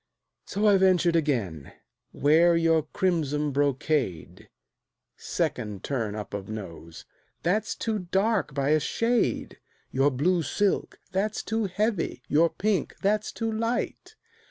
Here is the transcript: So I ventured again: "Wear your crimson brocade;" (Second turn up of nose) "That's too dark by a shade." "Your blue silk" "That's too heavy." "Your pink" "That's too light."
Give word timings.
So 0.47 0.65
I 0.65 0.77
ventured 0.79 1.15
again: 1.15 1.73
"Wear 2.11 2.55
your 2.55 2.87
crimson 2.91 3.51
brocade;" 3.51 4.49
(Second 5.15 5.83
turn 5.83 6.15
up 6.15 6.33
of 6.33 6.49
nose) 6.49 7.05
"That's 7.43 7.75
too 7.75 7.99
dark 7.99 8.55
by 8.55 8.69
a 8.69 8.79
shade." 8.79 9.59
"Your 9.91 10.09
blue 10.09 10.41
silk" 10.41 10.97
"That's 11.11 11.43
too 11.43 11.65
heavy." 11.65 12.23
"Your 12.27 12.49
pink" 12.49 12.95
"That's 13.03 13.31
too 13.31 13.51
light." 13.51 14.15